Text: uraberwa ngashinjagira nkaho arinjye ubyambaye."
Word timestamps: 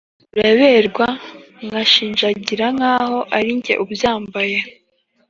uraberwa 0.37 1.07
ngashinjagira 1.65 2.65
nkaho 2.77 3.17
arinjye 3.37 3.73
ubyambaye." 3.83 4.57